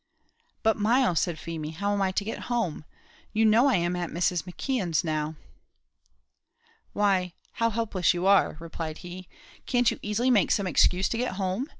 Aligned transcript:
"But, 0.63 0.77
Myles," 0.77 1.19
said 1.19 1.37
Feemy, 1.37 1.69
"how 1.73 1.93
am 1.93 2.01
I 2.01 2.11
to 2.13 2.23
get 2.23 2.49
home? 2.49 2.85
You 3.33 3.45
know 3.45 3.67
I 3.67 3.75
am 3.75 3.95
at 3.95 4.09
Mrs. 4.09 4.45
McKeon's 4.51 5.03
now." 5.03 5.35
"Why 6.93 7.33
how 7.51 7.69
helpless 7.69 8.11
you 8.11 8.25
are," 8.25 8.57
replied 8.59 8.97
he; 9.05 9.27
"can't 9.67 9.91
you 9.91 9.99
easily 10.01 10.31
make 10.31 10.49
some 10.49 10.65
excuse 10.65 11.07
to 11.09 11.19
get 11.19 11.33
home? 11.33 11.67